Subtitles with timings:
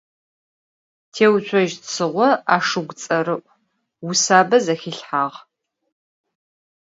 [1.13, 3.47] Têutsoj Tsığo aşşug ts'erı'u,
[4.05, 5.23] vusabe zexilhhağ.